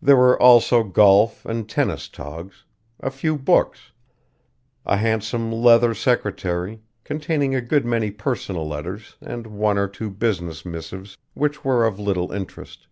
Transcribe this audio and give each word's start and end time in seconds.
There 0.00 0.16
were 0.16 0.40
also 0.40 0.82
golf 0.82 1.44
and 1.44 1.68
tennis 1.68 2.08
togs; 2.08 2.64
a 3.00 3.10
few 3.10 3.36
books; 3.36 3.92
a 4.86 4.96
handsome 4.96 5.52
leather 5.52 5.92
secretary, 5.92 6.80
containing 7.04 7.54
a 7.54 7.60
good 7.60 7.84
many 7.84 8.10
personal 8.12 8.66
letters 8.66 9.16
and 9.20 9.46
one 9.46 9.76
or 9.76 9.88
two 9.88 10.08
business 10.08 10.64
missives 10.64 11.18
which 11.34 11.66
were 11.66 11.84
of 11.84 11.98
little 12.00 12.32
interest. 12.32 12.86